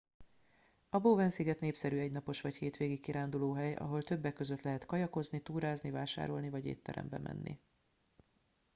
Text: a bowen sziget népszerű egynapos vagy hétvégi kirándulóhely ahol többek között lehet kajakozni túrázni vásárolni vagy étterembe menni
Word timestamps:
a 0.89 0.99
bowen 0.99 1.29
sziget 1.29 1.59
népszerű 1.59 1.97
egynapos 1.97 2.41
vagy 2.41 2.55
hétvégi 2.55 2.99
kirándulóhely 2.99 3.73
ahol 3.75 4.03
többek 4.03 4.33
között 4.33 4.61
lehet 4.61 4.85
kajakozni 4.85 5.41
túrázni 5.41 5.89
vásárolni 5.89 6.49
vagy 6.49 6.65
étterembe 6.65 7.17
menni 7.17 7.59